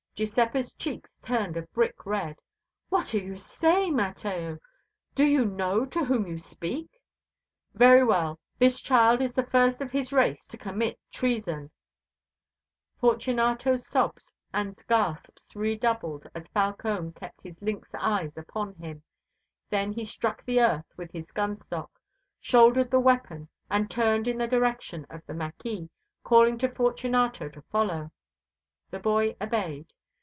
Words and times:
Giuseppa's 0.13 0.75
cheeks 0.75 1.17
turned 1.23 1.57
a 1.57 1.63
brick 1.63 2.05
red. 2.05 2.35
"What 2.89 3.15
are 3.15 3.17
you 3.17 3.37
saying, 3.37 3.95
Mateo? 3.95 4.59
Do 5.15 5.25
you 5.25 5.45
know 5.45 5.83
to 5.85 6.05
whom 6.05 6.27
you 6.27 6.37
speak?" 6.37 7.01
"Very 7.73 8.03
well, 8.03 8.37
this 8.59 8.81
child 8.81 9.19
is 9.21 9.33
the 9.33 9.47
first 9.47 9.81
of 9.81 9.89
his 9.91 10.13
race 10.13 10.45
to 10.49 10.59
commit 10.59 10.99
treason." 11.11 11.71
Fortunato's 12.99 13.87
sobs 13.87 14.31
and 14.53 14.79
gasps 14.87 15.55
redoubled 15.55 16.27
as 16.35 16.47
Falcone 16.49 17.13
kept 17.13 17.41
his 17.41 17.59
lynx 17.59 17.89
eyes 17.95 18.37
upon 18.37 18.75
him. 18.75 19.01
Then 19.71 19.91
he 19.91 20.05
struck 20.05 20.45
the 20.45 20.61
earth 20.61 20.93
with 20.97 21.11
his 21.11 21.31
gun 21.31 21.57
stock, 21.57 21.89
shouldered 22.39 22.91
the 22.91 22.99
weapon, 22.99 23.49
and 23.71 23.89
turned 23.89 24.27
in 24.27 24.37
the 24.37 24.47
direction 24.47 25.07
of 25.09 25.25
the 25.25 25.33
mâquis, 25.33 25.89
calling 26.23 26.59
to 26.59 26.69
Fortunato 26.69 27.49
to 27.49 27.61
follow. 27.71 28.11
The 28.91 28.99
boy 28.99 29.35
obeyed. 29.41 29.87